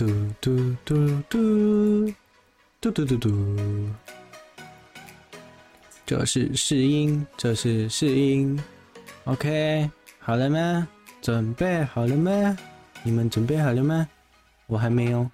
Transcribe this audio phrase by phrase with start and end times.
[0.00, 0.06] 嘟
[0.40, 2.10] 嘟嘟嘟
[2.80, 3.90] 嘟嘟嘟嘟，
[6.06, 8.58] 这是试音，这是试音。
[9.24, 10.88] OK，好了吗？
[11.20, 12.56] 准备好了吗？
[13.02, 14.08] 你们准备好了吗？
[14.68, 15.28] 我还没有。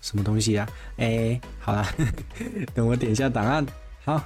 [0.00, 0.72] 什么东西呀、啊？
[0.96, 1.86] 哎、好了，
[2.74, 3.64] 等我点一下档案。
[4.04, 4.20] 好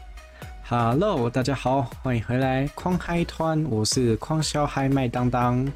[0.66, 5.70] ，Hello，大家好，欢迎回来，狂嗨团，我是狂小孩麦当当。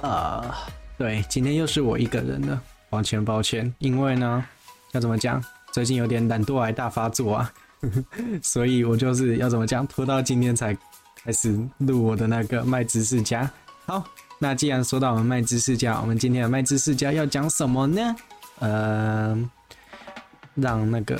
[0.00, 4.44] 啊、对，今天又是我一个人了，抱歉抱歉，因为呢，
[4.92, 7.52] 要怎么讲，最近有点懒惰癌大发作啊，
[8.42, 10.76] 所以我就是要怎么讲，拖到今天才
[11.22, 13.50] 开始录我的那个卖知识家。
[13.86, 14.04] 好，
[14.38, 18.16] 那既然说到我们卖知识家，我们今天的卖知识家要讲什么呢？
[18.58, 19.50] 呃，
[20.56, 21.18] 让那个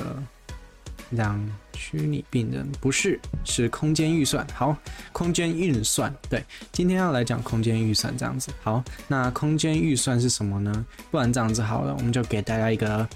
[1.11, 1.39] 让
[1.75, 4.45] 虚拟病人不是是空间预算。
[4.53, 4.75] 好，
[5.11, 8.51] 空间运算，对，今天要来讲空间预算这样子。
[8.63, 10.85] 好，那空间预算是什么呢？
[11.09, 13.07] 不然这样子好了，我们就给大家一个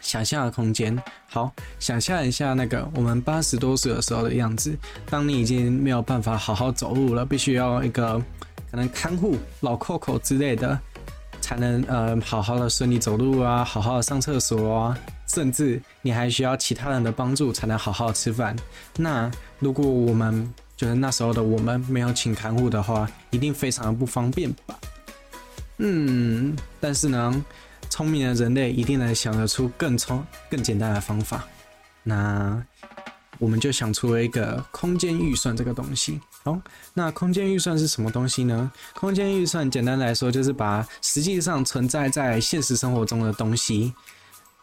[0.00, 0.96] 想象的空间。
[1.28, 4.76] 好，想象一下那个我们八十多岁的时候的样子。
[5.06, 8.20] 当你已经没有办法好好走路了，必须要一个
[8.70, 10.80] 可能看护老 Coco 之类的。
[11.50, 18.54] 才能呃好好的顺利走路啊，好好的上厕所啊，甚至你还需要其他人的帮助才能好好吃饭。
[18.96, 24.78] 那如果我们就是那时候的我们没有请看护的话，一定非常的不方便吧？
[25.78, 27.44] 嗯，但是呢，
[27.88, 31.44] 聪明的人类一定能想得出更聪更简单的方法。
[32.04, 32.62] 那。
[33.40, 36.20] 我们就想出了一个空间预算这个东西。
[36.44, 36.56] 好，
[36.94, 38.70] 那空间预算是什么东西呢？
[38.94, 43.92] 空间预算简单来说就是把实际上存在在现实生活中的东西，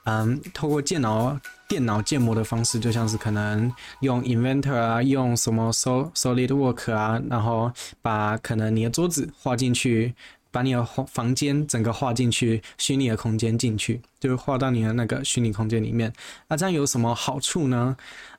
[0.05, 10.15] 嗯，透过电脑电脑建模的方式，就像是可能用 Inventor 啊，用什么 Solid Work 啊，然后把可能你的桌子画进去，
[10.57, 16.11] 把你的房间整个画进去，虚拟的空间进去，就是画到你的那个虚拟空间里面。
[16.47, 17.95] 那这样有什么好处呢？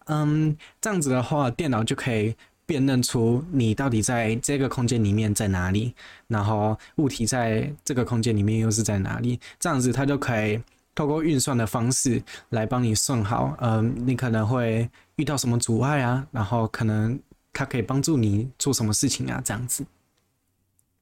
[0.06, 2.34] 嗯，这样子的话，电脑就可以
[2.66, 5.94] 辨认出你到底在这个空间里面在哪里，
[6.26, 9.38] 然后物体在这个空间里面又是在哪里。
[9.60, 10.60] 这样子，它就可以
[10.96, 17.16] 透过运算的方式来帮你算好，嗯，你可能会遇到什么阻碍啊，然后可能
[17.52, 19.86] 它可以帮助你做什么事情啊，这样子。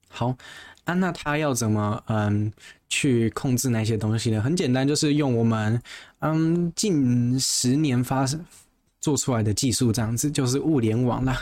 [0.08, 0.34] 好，
[0.86, 2.50] 啊，那它要怎么嗯
[2.88, 4.40] 去控制那些东西呢？
[4.40, 5.80] 很简单，就是用我们
[6.20, 8.42] 嗯近十年发生。
[8.98, 11.40] 做出来的技术这样子就是物联网啦。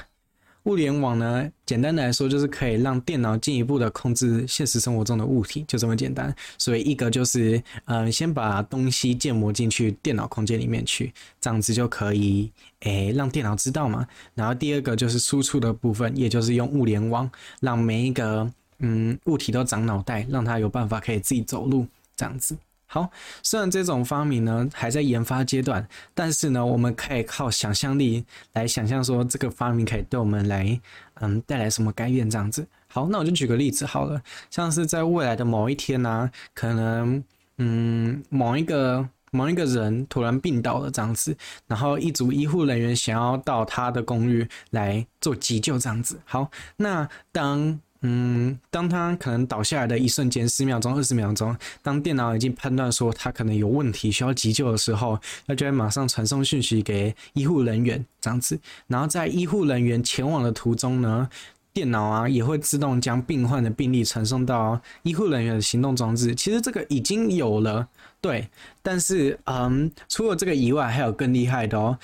[0.65, 6.35] 物联网呢，简单的来说就是可以让电脑进一步的控制现实生活中的物体，就这么简单。
[6.59, 12.51] 所以一个就是，嗯，先把东西建模进去电脑空间里面去，这样子就可以，
[12.81, 14.07] 诶，让电脑知道嘛。
[14.35, 17.31] 然后第二个就是输出的部分，也就是用物联网
[17.61, 21.87] 让每一个嗯物体都长脑袋，让它有办法可以自己走路，
[22.17, 22.57] 这样子。
[22.87, 23.11] 好，
[23.43, 30.81] 虽然这种发明呢还在研发阶段，但是呢，我们可以靠想象力来想象说这个发明可以对我们来，
[31.15, 32.65] 嗯，带来什么改变这样子。
[32.87, 37.25] 好，那我就举个例子好了，像是在未来的某一天呢、可能，
[37.59, 41.37] 嗯，某一个某一个人突然病倒了这样子，
[41.67, 46.21] 然后一组医护人员想要到他的公寓来做急救这样子。
[46.25, 58.61] 好，那当嗯，当他可能倒下来的一瞬间，十秒钟、二十秒钟，当电脑已经判断说他可能有问题需要急救的时候，那就会马上传送讯息给医护人员这样子。
[58.89, 61.27] 然后在医护人员前往的途中呢，
[61.73, 66.35] 电脑啊也会自动将病患的病历传送到医护人员的行动装置。
[66.35, 67.89] 其实这个已经有了，
[68.21, 68.47] 对，
[68.83, 71.99] 但是嗯，除了这个以外，还有更厉害的哦。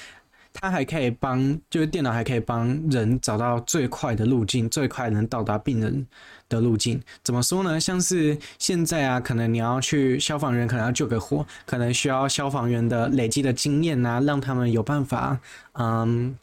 [0.52, 6.06] 它还可以帮，就是电脑还可以帮人找到最快的路径，最快能到达病人
[6.48, 7.00] 的路径。
[7.22, 7.78] 怎么说呢？
[7.78, 15.38] 像是现在啊，可能你要去消防员，可能要救个火，可能需要消防员的累积的经验啊，让他们有办法，
[15.74, 16.36] 嗯，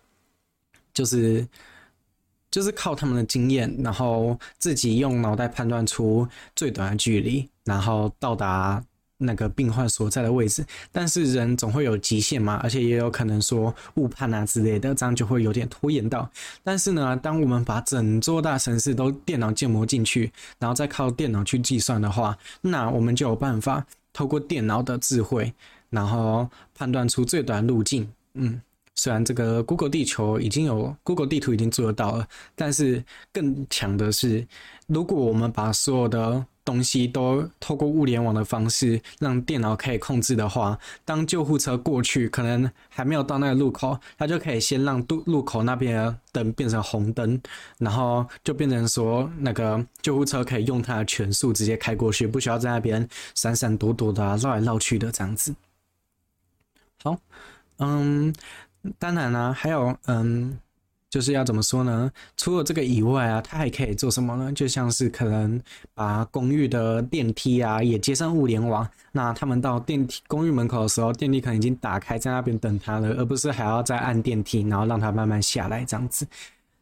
[0.94, 1.46] 就是
[2.50, 8.84] 就是靠他们的经验，然后自己用脑袋判断出最短的距离，然后到达。
[9.18, 16.30] 那个病患所在的位置，但是人总会有极限嘛，而且也有可能说误判啊之类的，这样就会有点拖延到。
[16.64, 25.52] 但是呢，当我们把整座大城市都电脑建模进去，然后再靠电脑去计算的话，那我们就有办法透过电脑的智慧，
[25.90, 28.08] 然后判断出最短路径。
[28.36, 28.62] 嗯，
[28.94, 33.04] 虽然这个 Google 地球已经有 Google 地图已经做得到了，但是
[33.34, 34.46] 更强的是，
[34.86, 47.42] 如果我们把所有的东西都透过物联网的方式让电脑可以控制的话，当救护车过去，可能还没有到那个路口，它就可以先让路路口那边的灯变成红灯，
[47.78, 55.56] 然后就变成说那个救护车可以用它的全速直接开过去，不需要在那边闪闪躲躲的啊，绕来绕去的这样子。
[57.02, 57.18] 好，
[57.78, 58.34] 嗯，
[59.00, 60.60] 当然啦、啊，还有嗯。
[61.18, 62.12] 就是要怎么说呢？
[62.36, 64.54] 除了这个以外啊，它还可以做什么呢？
[64.54, 65.60] 就像是可能
[65.96, 76.28] 把公寓的电梯啊也接上物联网，那他们到电梯公寓门口的时候，电梯可能已经打开，在那边等他了，而不是还要再按电梯，然后让他慢慢下来这样子。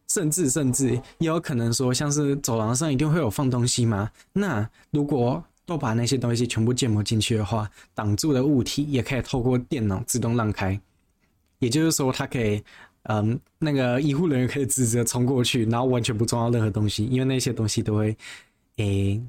[0.09, 0.89] 甚至甚至
[1.19, 10.77] 也有可能说，像是走廊上一定会有放东西嘛，那如果都把那些东西全部建模进去的话，挡住的物体也可以透过电脑自动让开，
[11.59, 12.61] 也就是说，它可以。
[13.07, 18.15] 嗯，那个医护人员可以直接冲过去，然后完全不撞到任何东西，因为那些东西都会
[18.77, 19.21] 诶、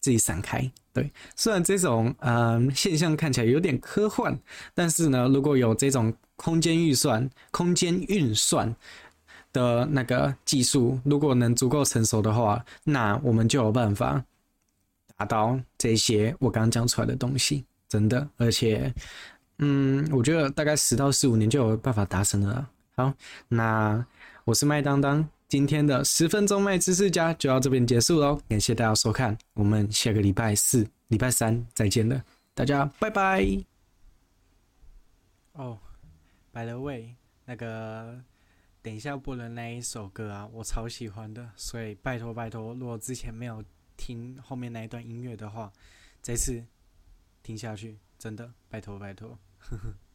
[0.00, 0.70] 自己散开。
[0.92, 4.36] 对，虽然这种嗯现象看起来有点科幻，
[4.74, 8.74] 但是呢，如果有这种空间预算、空间运算
[9.52, 14.24] 的那个技术，如果能足够成熟的话，那我们就有办法
[15.16, 18.28] 达到这些我刚刚讲出来的东西，真的。
[18.36, 18.92] 而且，
[19.58, 22.68] 嗯，我觉得大概十到十五年就有办法达成了。
[23.00, 23.14] 好，
[23.48, 24.06] 那
[24.44, 33.42] 我是麦当当，今天的十分钟麦知识家就到这边结束喽，感谢大家收看，我们下个礼拜四、礼拜三再见了，大家拜拜。
[35.52, 35.78] 哦、
[36.52, 37.14] oh，by the way，
[37.46, 38.22] 那个
[38.82, 43.64] 等一下播的那一首歌啊，我超喜欢的，所以拜托拜托，如果之前没有
[43.96, 45.72] 听后面那一段音乐的话，
[46.22, 46.62] 这次
[47.42, 49.38] 听下去，真的拜托拜托。